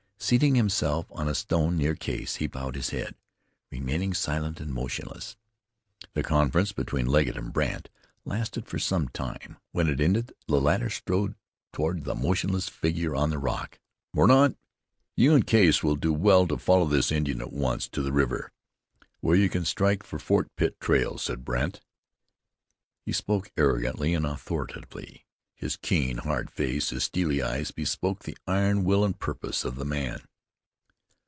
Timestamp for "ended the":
9.99-10.61